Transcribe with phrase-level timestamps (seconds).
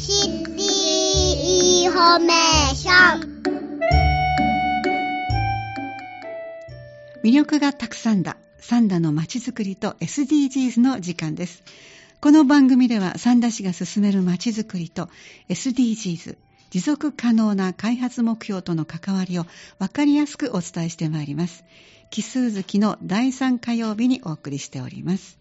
[0.00, 3.40] シティインフォメーション
[7.22, 8.38] 魅力がたくさんだ。
[8.60, 11.62] 三田のまちづくりと SDGs の時間です。
[12.22, 15.10] この番組では三田市が進めるまちづくりと
[15.50, 16.38] SDGs
[16.70, 19.44] 持続可能な開発目標との関わりを
[19.78, 21.62] 分かりやすくお伝えしてまいります。
[22.08, 25.39] 奇数月の第3火曜日にお送りしております。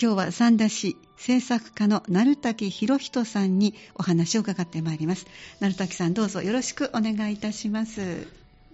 [0.00, 5.26] 今日は三田市制作家の鳴滝博人さんにお話を伺ってまいります。
[5.60, 8.26] 鳴滝さんどうぞよろしくお願いいたします。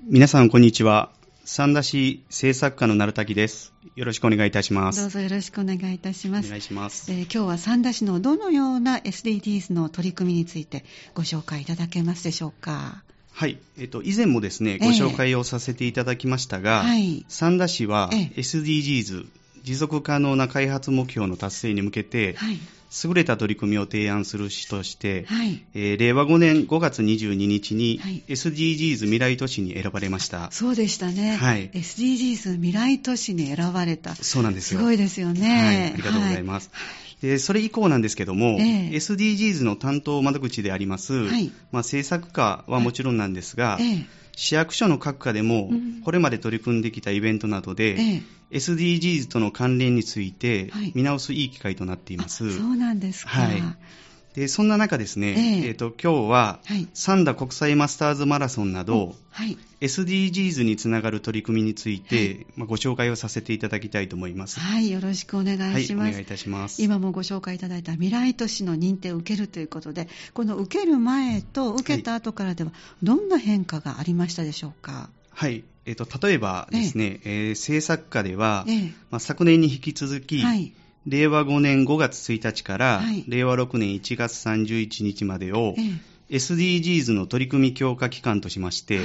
[0.04, 1.10] 皆さんこんにちは。
[1.44, 3.74] 三田市制作家の鳴滝です。
[3.96, 5.00] よろしくお願いいたします。
[5.02, 6.46] どうぞよろしくお願いいたします。
[6.46, 13.02] お願いします、えー、今日は三田市のどのような SDGs の取り組みについてご紹介いただけますでしょうか。
[13.30, 18.40] はい、えっと、以前もですね、ご紹介をさせていただきましたが、はい、三田市はええ。
[18.40, 19.26] SDGs、
[19.62, 22.58] 持続可能な開発目標の達成に向けて、はい。
[23.04, 25.62] 優れた取り組みを提案する市として、はい。
[25.74, 28.22] えー令和5年5月22日にはい。
[28.28, 30.50] SDGs 未来都市に選ばれました。
[30.50, 31.70] そうでしたね、はい。
[31.70, 34.14] SDGs 未来都市に選ばれた。
[34.16, 34.80] そうなんですよ。
[34.80, 36.70] すごいですよね、はい、ありがとうございます。
[37.22, 38.96] でそれ以降なんですけども、ええ。
[38.96, 41.52] SDGs の担当窓口であります、はい。
[41.70, 48.56] まあ、制作課はもちろんなんですが、ええ市役所の各課でもうん、これまで取り組んできたイベントなどで、ええ。
[48.56, 50.92] SDGs との関連についてはい。
[50.94, 52.46] 見直すいい機会となっています。
[52.46, 53.62] あそうなんですか、はい
[54.34, 55.68] でそんな中ですね、ええ。
[55.68, 56.86] えーと今日は、はい。
[56.94, 64.60] 三田国際マスターズマラソンなど、はい、SDGs につながる取り組みについて、まあ、ご紹介をさせていただきたいと思います。
[64.60, 66.80] はい、よろしくお願いします、はい、お願いいたします。
[66.80, 72.70] 今もご紹介いただいた未来都市の認定を受けるということでこの受ける前と受けた後からでは
[73.02, 78.82] どんな変化がありましたでしょうか、はい、えーと例えばですね、えー制作課では、ええ。
[79.10, 80.72] まあ、昨年に引き続き、はい
[81.06, 83.24] 令和5年5月1日から、はい。
[83.26, 85.74] 令和6年1月31日までを、
[86.30, 89.00] え SDGs の取り組み強化期間としまして、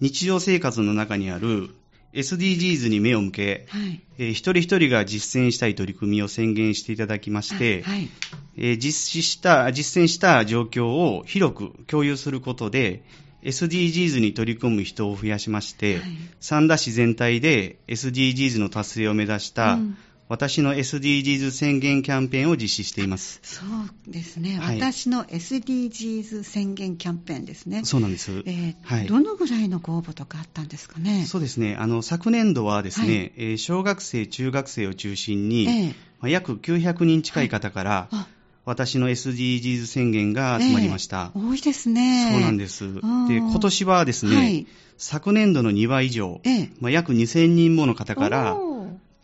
[0.00, 1.70] 日常生活の中にある
[2.12, 4.00] SDGs に目を向け、はい。
[4.18, 8.08] えー一人一人が実践したい取り組みを宣言していただきまして、はい。
[8.56, 13.02] えー実施した、実践した状況を広く共有することで、
[13.42, 16.04] SDGs に取り組む人を増やしまして、はい。
[16.40, 19.96] 三田市全体で SDGs の達成を目指した、うん
[20.28, 23.38] 私の SDGs 宣言キャンペーンを実施しています。
[23.44, 27.82] そうですね、はい私の SDGs 宣言キャンペーンですね。
[27.84, 28.32] そうなんです。
[28.44, 31.24] えーはいどのぐらいのご応募とかあったんですかね？
[31.26, 31.76] そうですね。
[31.78, 35.86] あの、昨年度はですね、はいえー小学生、中学生を中心に、ええ
[36.20, 38.26] まあ約900人近い方から、あ
[38.64, 41.30] 私の SDGs 宣言が集まりました。
[41.36, 42.32] ええ多いですね。
[42.32, 42.94] そうなんです。
[42.94, 44.66] で、ー今年はですね、はい
[44.98, 48.56] 昨年度の2倍以上、ええまあ、約2000人もの方から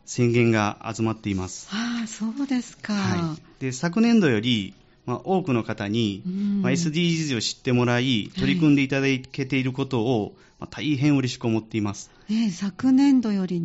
[0.05, 1.69] 宣言が集まっています。
[1.71, 2.93] ああ、そうですか。
[2.93, 4.75] はい、で昨年度より、
[5.07, 12.11] まあ、多くの方に、うんまあ、SDGs を知ってもらい、取り組んでいただけていることを、まあ、大変嬉しく思っています。
[12.29, 13.61] ね、昨年度より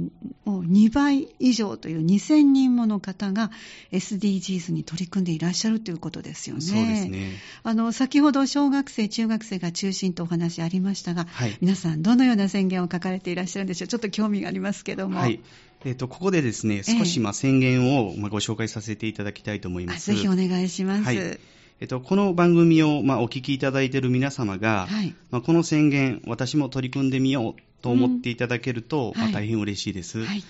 [0.45, 3.51] も2倍以上という2000人もの方が
[3.91, 6.61] SDGs に取り組んでいらっしゃるということですよね。
[6.61, 7.33] そうですね。
[7.61, 15.39] あの先ほど小学生、中学生が中心とお話ありましたが、はい皆さん、どのような宣言を書かれていらっしゃるんでしょう、ちょっと興味がありますけども、はい。
[15.85, 20.07] えっ、と、ここでですね、え少しまあ宣言をまあご紹介させていただきたいと思いあます。
[20.07, 21.03] ぜひお願いします。
[21.03, 21.39] はい
[21.79, 25.13] えっと、この番組を、まあ、お聞きいただいている皆様が、はい。
[25.29, 29.33] まあ、この宣言、私も取り組んでみようと思っていただけると、まあ、うん。
[29.33, 29.43] はい。
[29.43, 30.23] 大変嬉しいです。
[30.23, 30.43] はい。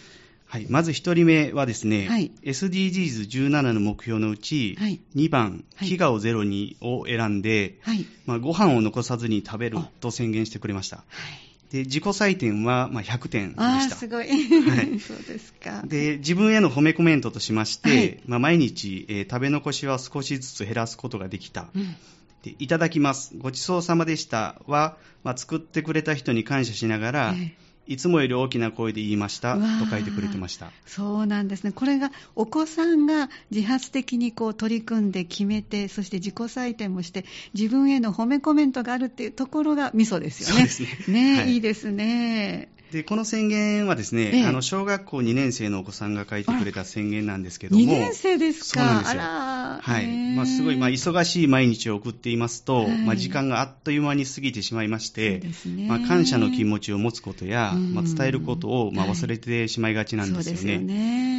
[0.46, 2.32] はい、まず1人目はですね、はい。
[2.44, 5.02] SDGs17 の目標のうち、はい。
[5.18, 5.90] 2番、はい。
[5.90, 8.06] 飢餓をゼロにを選んで、はい。
[8.26, 9.90] まあ、ご飯を残さずに食べるあ。
[10.00, 10.98] と宣言してくれました。
[10.98, 13.96] はいで自己採点はまあ100点でした。
[13.96, 15.84] すごい、はい そうですか。
[15.86, 21.70] で自分への褒めコメントとしまして、はいまあ、毎日、えー食べ残しは少しずつ減らすことができた。
[21.76, 21.96] うん
[22.44, 23.34] でいただきます。
[23.38, 27.56] ごちそうさまでしたは、まあ、作ってくれた人に感謝しながら、え
[27.88, 30.72] いつもより大きな声で言いましたと書いてくれてました。
[30.86, 31.72] そうなんですね。
[31.72, 40.68] これがお子さんが自発的にこう取り組んで決めて、そして自己採点もして、自分への褒めコメントがあるっていうところがミソですよね。
[40.68, 42.70] そうですねえ、はいいいですね。
[42.92, 48.80] でこの宣言はですね、ええあの小学校2年生のお子さんが書いてくれた宣言なんですけども、2年生ですか？
[48.80, 49.26] そうなんですよあ
[49.68, 49.80] ら。
[49.82, 60.58] はいまあ、すごい、まあ、忙しい毎日を送っていますと、はいまあ、時間があっという間に過ぎてしまいましそうて、ですねまあ、感謝の気持ちを持つことや、うんまあ、伝えることを、まあ、はい忘れてしまいがちなんですよね。
[60.58, 61.37] そうですよね。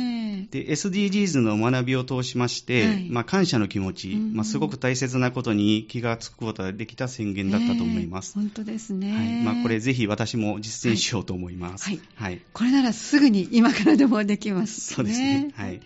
[0.51, 8.35] で SDGs の学びを通しまして、はいまあ、感謝の気持ち、うんまあ、すごく大切なことに気がつくことができた宣言だったと思います。
[8.37, 9.13] ええ本当ですね。
[9.13, 9.23] は
[9.53, 11.85] いまあ、これぜひ私も実践しようと思います。
[11.85, 14.97] はいはいこれならすぐに今からでもできます、ね。
[14.97, 15.81] そうですねはい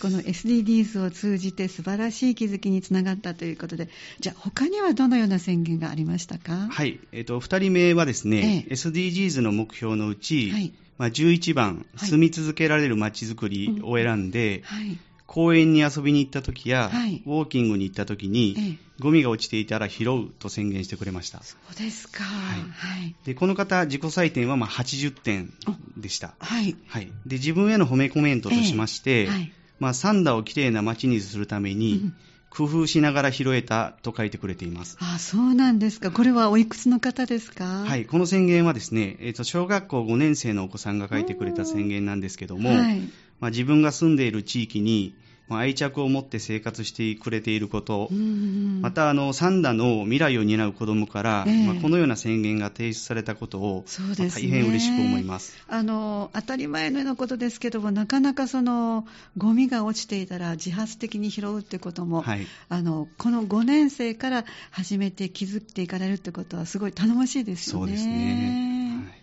[0.00, 3.88] この SDGs を通じて素晴らしい気づきにつながったということで、
[4.20, 6.68] じゃあ他にはどのような宣言がありましたか？
[6.70, 7.00] はい。
[7.12, 14.98] えっ、と、二人目はですね、ええ SDGs の目標のうち、はいまあ、11番、はい住み続けられる街づくりを選んで、はい。
[15.26, 21.42] 公園に遊びに行った時や、はいウォーキングに行った時に、ええゴミが落ちていたら拾うと宣言してくれました。
[21.42, 22.24] そうですか。
[22.24, 23.14] はいはい。
[23.26, 25.52] で、この方、自己採点はまあ80点
[25.98, 26.34] でした。
[26.38, 26.74] はい。
[26.86, 27.12] はい。
[27.26, 32.14] で、自分への褒めコメントとしまして、ええはいまあ、サンダをきれいな街にするために、うん
[32.56, 34.96] 工夫しながら拾えたと書いてくれています。
[35.00, 36.10] あ、そうなんですか。
[36.10, 37.84] これはおいくつの方ですか？
[37.86, 43.00] はい、この宣言はですね、えーと小学校5年生のお子さんが書いてくれた宣言なんですけども、はい
[43.40, 45.14] まあ、自分が住んでいる地域に、
[45.48, 54.26] まあ、愛着を持って生活してくれていること、うんうんまたあのサンダの未来を担う子どもから、ええまあ、このような宣言が提出されたことを、そうですね。
[54.26, 55.56] まあ大変嬉しく思います。
[55.68, 59.06] あの、当たり前のようなことですけども、なかなかその、
[59.36, 67.86] ゴミが落ちていたら自発的に拾うってことも、はいあの、この5年生から始めて気づいていかれるってことはすごい頼もしいですよね。
[67.86, 69.04] そうですね。
[69.08, 69.16] はい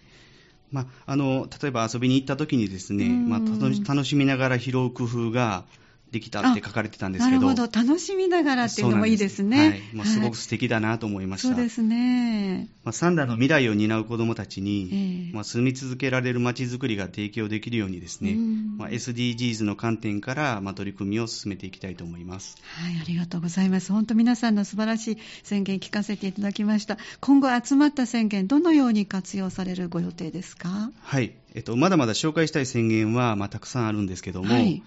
[0.71, 3.39] まあ、あの例えば遊びに行った時にですね、うんまあ、
[3.87, 5.65] 楽しみながら拾う工夫が
[6.13, 7.79] できたって書かれてたんですけど、なるほど。
[7.81, 9.57] 楽しみながらっていうのもいいですね。
[9.57, 11.47] すはいまあ、すごはいく素敵だなと思いました。
[11.49, 12.69] そうですね。
[12.83, 22.57] まあ、サンダの未来を担う子どもたちに、ええまあ、住み続けられる街づくりが提供できるようにですね、うんまあ、SDGs の観点から、まあ、取り組みを進めていきたいと思います。
[22.61, 23.91] はい、ありがとうございます。
[23.91, 26.99] 本当皆さんの素晴らしい宣言聞かせていただきました。
[27.21, 30.91] 今後集まった宣言、どのように活用されるご予定ですか？
[31.01, 34.83] はい、えっと、まだまだ紹介したい宣言は、まあ、たくさんあるんですけども、はい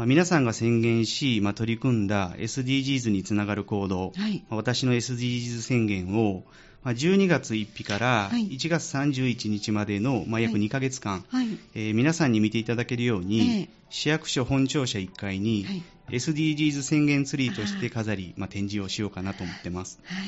[0.00, 4.42] まあ、皆さんが宣言し、まあ、取り組んだ SDGs につながる行動、はい。
[4.48, 6.42] まあ私の SDGs 宣言を、
[6.82, 8.48] まあ、12月1日からはい。
[8.48, 10.62] 1月31日までの、まあ、約はい。
[10.62, 11.48] 2ヶ月間、はい。
[11.74, 13.68] えー皆さんに見ていただけるように、ええ。
[13.90, 19.98] 市役所本庁舎1階に、はい SDGs 宣言ツリーとして飾り、まあ、展示をしようかなと思ってます。
[20.04, 20.26] はい。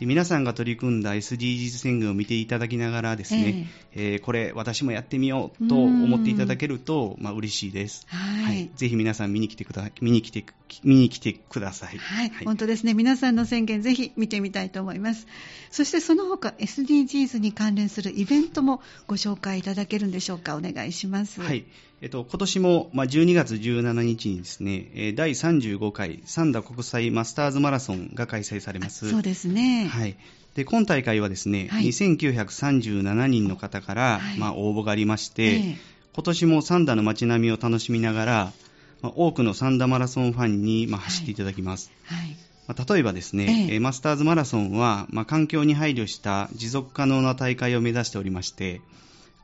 [0.00, 8.06] で皆さんが取り組んだ SDGs 宣言を見ていただきながらですね、えーこれ私もやってみようと思っていただけると、まあ、嬉しいです。
[8.08, 10.44] はいぜひ皆さん見に来てくだ見に来て
[10.82, 11.98] 見に来てください。
[11.98, 12.94] はい、本当ですね。
[12.94, 15.26] 皆さんの宣言、ぜひ見てみたいと思います。
[15.70, 20.56] そしてその他、SDGs に関連するイベントもご紹介いただけるんでしょうか？
[20.56, 21.40] お願いします。
[21.40, 21.64] はい。
[22.00, 29.08] えっと、今年も、まあ、12月17日にですね、えー第35回三田国際マスターズマラソンが開催されます。
[29.08, 29.86] そうですね。
[29.86, 30.18] はい。
[30.54, 35.76] で、今大会はですね、はい2937人の方から、はいまあ、応募がありまして、ええ
[36.14, 38.52] 今年も三田の街並みを楽しみながら、
[39.00, 41.90] まあ、多くの三田マラソンファンに、まあ、走っていただきます。
[42.04, 42.36] はい。
[42.68, 48.82] まあ、例えばですね、えええーマスターズマラソンは、まあ、環境に配慮した持続可能な大会を目指しておりまして、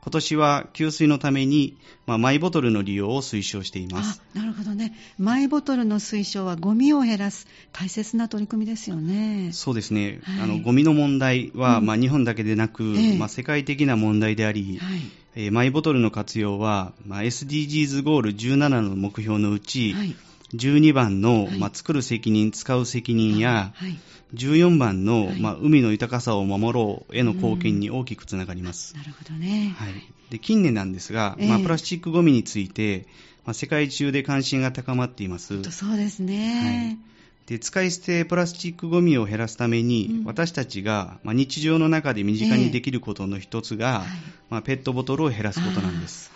[0.03, 1.77] 今年は給水のために、
[2.07, 4.21] まあ、マイボトルの利用を推奨しています。
[4.35, 4.97] あ、なるほどね。
[5.19, 9.51] マイボトルの推奨はゴミを減らす大切な取り組みですよね。
[9.53, 15.01] そうですね、はいあのゴミの問題は、うんまあ、日本だけでなく、ええまあ、世界的な問題であり、はい。
[15.35, 20.15] えーマイボトルの活用は、まあ、SDGs ゴール17の目標のうち、はい。
[20.53, 23.99] 12番の、はいまあ、作る責任、使う責任や、はい。
[24.33, 28.95] 14番の、はいまあ、海の豊かさを守ろうへの貢献に大きくつながります。
[28.95, 29.75] なるほどね。
[29.77, 29.93] はい、
[30.29, 33.07] で近年なんですが、ええまあ、プラスチックごみについて、
[33.45, 35.61] まあ、世界中で関心が高まっています。
[35.71, 36.99] そうですね。
[37.47, 44.07] で使い捨てプラスチックごみを減らすために、うん私たちが、まあ、日常の中で身近にできることの一つが、はい
[44.49, 46.31] まあ、ペットボトルを減らすことなんです。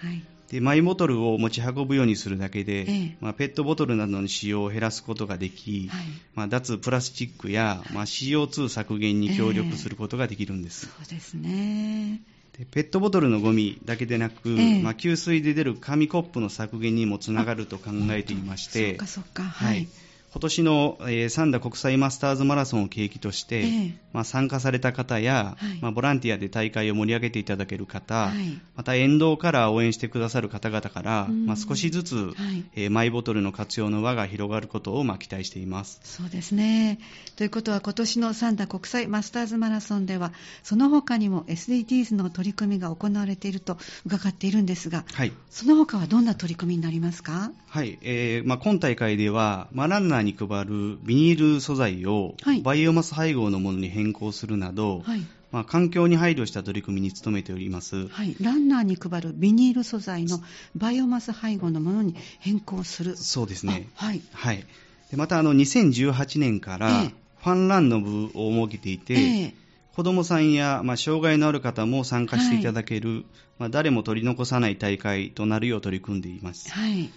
[0.00, 0.22] はい。
[0.50, 10.86] でマイボトルを持ち運ぶようにするだけで、ええまあ、ペットボトルなどの使用を減らすことができ、はいまあ、脱プラスチックや、まあ、CO2 削減に協力することができるんです。
[10.86, 12.20] そうですね。
[12.58, 19.44] でペットボトルのゴミだけでなく、ええまあ、給水で出る紙コップの削減にもつながると考えていましそてっかそっか。
[19.44, 19.88] ははいい。
[20.32, 23.94] 今年の、えー三田国際マスターズマラソンを契機として、ええ。
[24.12, 25.78] まあ、参加された方や、はい。
[25.80, 28.60] まあ、ボランティアで大会を盛り上げていただける方、はい。
[28.76, 31.46] また沿道から応援してくださる方々から、うん。
[31.46, 32.64] まあ、少しずつ、はい。
[32.76, 36.00] えーマイボトルの活用の輪が広がることを、まあ、期待しています。
[36.04, 36.98] そうですね。
[37.36, 40.32] ということは今年の三田国際マスターズマラソンでは
[40.62, 45.32] その他にも SDGs の取り組みが行われていると伺っているんですがはい。
[45.50, 47.50] その他はどんな取り組みになりますか？
[47.68, 47.98] はい。
[48.02, 58.06] えーまあ、今大会では、まあ、ランナーに配るビニール素材をはいバイオマス配合のものに変更するなど、はいまあ、環境に配慮した取り組みに努めております。
[58.08, 60.40] はい、ランナーに配るビニール素材の
[60.76, 63.16] バイオマス配合のものに変更する。
[63.16, 63.88] そうですね。
[63.96, 64.22] あはい。
[64.32, 64.64] はい。
[65.10, 69.54] でまた、あの、2018年から、ええファンランの部を設けていて、ええ
[69.96, 73.24] 子どもさんや、まあ、障害のある方も参加していただける、
[73.58, 76.70] まあ、誰も取り残さない大会となるよう取り組んでいます。
[76.70, 77.10] はい。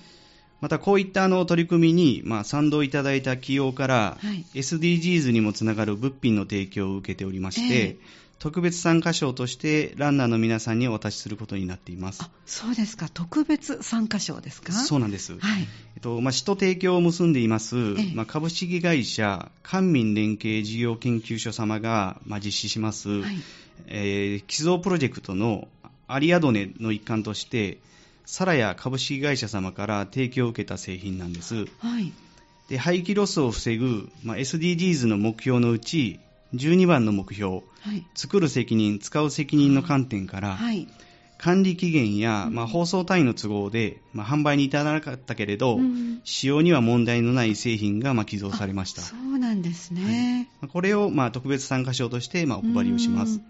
[0.64, 7.98] また、こういったあの取り組みに、まあ、賛同いただいた企業から、はい SDGs にもつながる物品の提供を受けておりまして、ええ
[8.40, 13.08] 特別参加賞としてランナーの皆さんにお渡しすることになっていますあ。、そうですか。
[13.08, 14.74] 特別参加賞ですか？
[14.74, 15.38] そうなんです。
[15.38, 15.62] はい。
[15.96, 23.36] えっとまあ、市と提供を結んでいます、ええまあ、株式会社官民連携事業研究所様が、まあ、実施します、はい。
[23.88, 25.68] えー寄贈プロジェクトの
[26.08, 27.80] アリアドネの一環として、
[28.26, 31.66] サラヤ株式会社様から提供を受けた製品なんです。
[31.80, 32.12] はい。
[32.70, 36.20] で廃棄ロスを防ぐ、まあ、SDGs の目標のうち、
[36.56, 38.06] 12番の目標、はい。
[38.16, 40.88] 作る責任、使う責任の観点から、はい。
[41.38, 49.06] 管理期限や、まあ、包装単位の都合で、まあ、販売に至らなかったけれど、うん使用には問題のない製品がまあ寄贈されましたあ。
[49.06, 50.50] そうなんですね。
[50.62, 53.44] まあこれをまあ特別参加賞としてまあお配りをしますうん。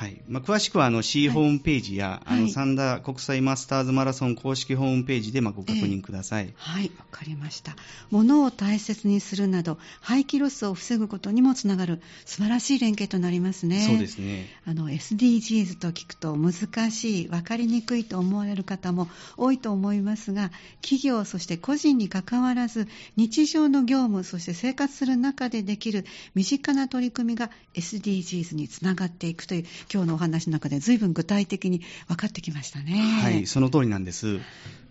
[0.00, 6.54] はいまあ、詳しくはあの C ホームページや、はいあの三田国際マスターズマラソン公式ホームページでまあご確認ください。
[6.56, 7.76] はい、わかりました。
[8.08, 13.86] 物を大切にするなど、廃棄ロスを防ぐことにもつながる素晴らしい連携となりますね。
[13.86, 14.46] そうですね。
[14.64, 32.92] あの SDGs と聞くと難しい、分かりにくいと思われる方も多いと思いますが、企業、そして個人にかかわらず、日常の業務、そして生活する中でできる身近な取り組みが SDGs につながっていくという、今日のお話の中で随分具体的に分かってきましたね。
[33.20, 34.38] はい、その通りなんです。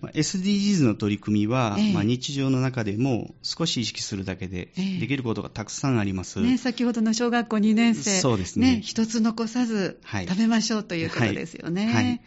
[0.01, 1.93] まあ SDGs の取り組みは、ええ。
[1.93, 4.99] まあ、日常の中でも少し意識するだけでええ。
[4.99, 6.41] できることがたくさんあります。
[6.41, 8.81] ね、先ほどの小学校2年生、そうですね。
[8.83, 10.27] 一つ残さずはい。
[10.27, 11.85] 食べましょうということですよね。
[11.85, 12.05] はい。
[12.05, 12.19] はい。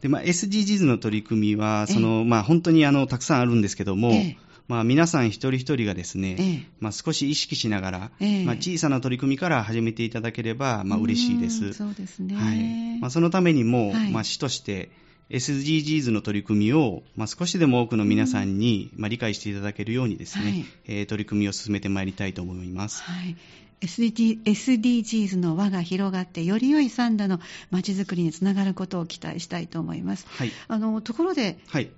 [0.00, 11.72] でまあ、SDGs の取り組みは、そのまあ、本当にあのたくさんあるんですけども、ええまあ、皆さん一人一人がですね、ええまあ、少し意識しながら、ええまあ、小さな取り組みから始めていただければ、まあ、嬉しいでうんす。
[11.74, 12.34] そうですね。
[12.34, 14.90] はいまあ、そのためにも、はいまあ、市として
[15.30, 23.02] SDGs の取り組みを、まあ、少しでも多くの皆さんに、まあ、理解していただけるようにですね、はいえー取り組みを進めてまいりたいと思います。
[23.02, 23.36] はい
[23.80, 27.40] SDG SDGs の輪が広がって、より良い三田の
[27.70, 30.26] 街づくりにつながることを期待したいと思います。
[30.28, 30.52] はい。
[30.68, 31.90] あのところで、はい。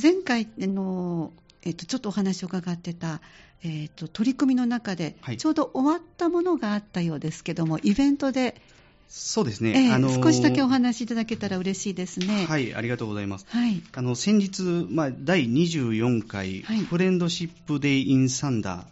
[0.00, 1.32] 前回あの、
[1.64, 3.20] えっと、ちょっとお話を伺ってた、
[3.62, 8.60] えっと、取り組みの中で、はいちょうど終わったものがあったようですけども、イベントで、
[9.08, 9.72] そうですね。
[9.76, 12.46] ええあのー少しだけお話しいただけたら嬉しいですね。
[12.46, 13.46] はい、ありがとうございます。
[13.48, 13.82] はい。
[13.92, 18.84] あの先日、まあ、第24回はいフレンドシップデイ・イン・サンダー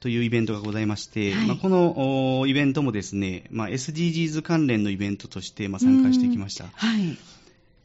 [0.00, 6.70] というイベントがございまして、はいまあ、このおイベントもですね、まあ、SDGs 関連のイベントとしてまあ参加してきましたうん。
[6.70, 7.18] はい。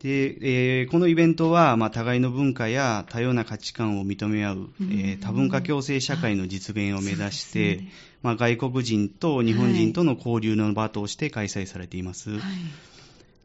[0.02, 4.92] で、えーこのイベントは、まあ、互いの文化や多様な価値観を認め合う、うん。
[4.92, 7.92] えー多文化共生社会の実現を目指して、ね。
[8.24, 12.32] まあ、外国人と日本人との交流の場として開催されています。
[12.32, 12.42] はい。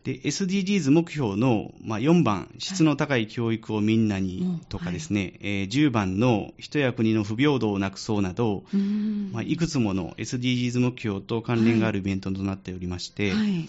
[0.05, 4.59] で SDGs 目標の、まあ、4番、質の高い教育をみんなに、うん。
[4.61, 9.31] とかですね、えー10番の人や国の不平等をなくそうなど、うん。
[9.33, 13.69] まあ、いくつもの SDGs 目標と関連があるイベントとなっておりまして、はい。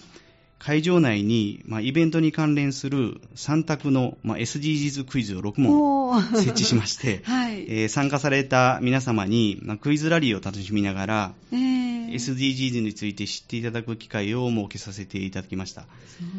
[0.58, 7.64] 会場内に、まあ、イベントに関連する3択の、まあ、SDGs クイズを6問設置しまして、 はい。
[7.68, 15.82] えー参加された皆様に、まあ、クイズラリーを楽しみながら、えー SDGs について知っていただく機会を設けさせていただきました。
[15.82, 15.86] そ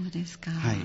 [0.07, 0.51] うですか。
[0.51, 0.77] はい、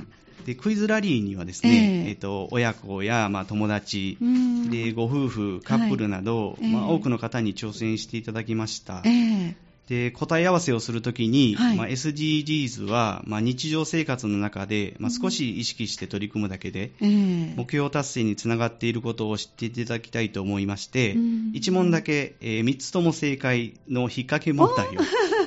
[0.46, 9.02] でクイズラリーにはですね、えええっと親子や、まあ、友達うんでご夫婦、カップルなど、ええまあ、多くの方に挑戦していただきました。
[9.04, 9.56] ええ
[9.88, 11.76] で答え合わせをするときに、はい。
[11.76, 17.54] まあ、SDGs は、まあ、日常生活の中で、まあ、少し意識して取り組むだけで、ええ。
[17.56, 21.52] 目標達成につながっていることを知っていただきたいと思いまして、うん。
[21.54, 25.00] 1問だけ、え3つとも正解の引っ掛け問題を、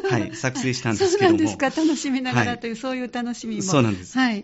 [0.09, 1.37] はい、作成したんですけども。
[1.37, 1.69] そうなんですか。
[1.69, 3.61] 楽しみながはいらという、そういう楽しみも。
[3.61, 4.17] そうなんです。
[4.17, 4.43] はい。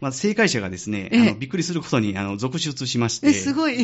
[0.00, 3.76] まあ、正解者がですね、ええあのびっくりすることにあの続出しまして、え、すごい。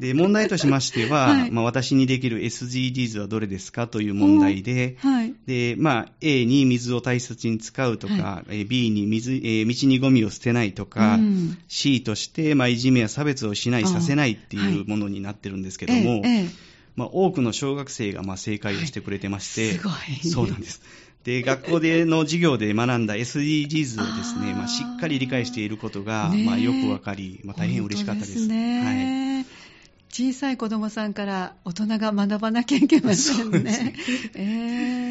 [0.00, 5.34] で問題としましては、 はいまあ、私にできる SDGs はどれですかという問題で、はい。
[5.46, 20.82] でまあ、A に水を大切に使うとか、えー B に水、えー道にゴミを捨てないとか、うん C として、まあ、いじめや差別をしない、あさせないってはいいうものになってるんですけども、えええまあ、多くの小学生がまあ正解をしてくれてまして、はいすごいそうなんです。
[21.24, 28.38] で、学校での授業で学んだ SDGs をですね、まあ、しっかり理解していることが、まあ、よくわかり、まあ、大変嬉しかったです。
[28.40, 28.54] 本当
[28.86, 29.21] はい。
[30.20, 33.42] ね小さい子供さんから大人が学ばなきゃいけませんね。
[33.44, 33.94] そうですね。
[34.34, 34.40] え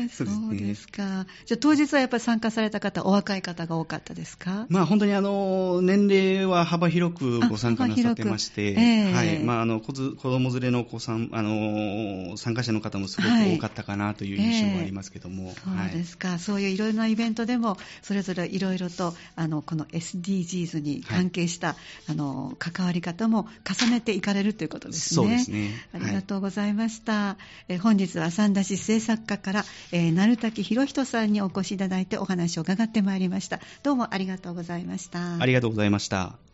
[0.06, 1.26] ー、そそううですか。
[1.46, 4.68] じゃあ当日はやっぱり参加された方、お若い方が多かったですか？
[4.70, 9.14] まあ、本当にあの年齢は幅広くご参加なさってまして、ええ。
[9.14, 9.40] はい。
[9.40, 13.56] まあ、あの子供連れのお子さんあの参加者の方もすごくはい。
[13.56, 21.76] 多かったかなという印象がありますけども、そうですか、そういういろいろなイベントでも、それぞれいろいろとあのこの SDGs に関係した、
[22.08, 25.16] あの関わり方も重ねていかれるということですね。
[25.16, 27.38] そうですねありがとうございました。
[27.68, 33.60] え本日は三田市制作課から、えー、鳴滝博人さんにお越しいただいてお話を伺ってまいりました。
[33.84, 35.38] どうもありがとうございました。
[35.40, 36.51] ありがとうございました。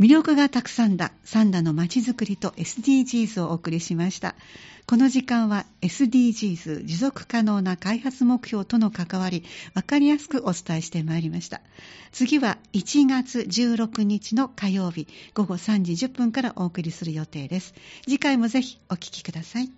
[0.00, 4.34] 魅力がたくさんだサンダのまちづくりと SDGs をお送りしました。
[4.86, 11.60] この時間は SDGs 持続可能な開発目標との関わり分かりやすくお伝えしてまいりました。
[12.10, 17.72] 次は1月16日の火曜日午後3時10分からお送りする予定です。
[18.02, 19.70] 次回もぜひお聞きください。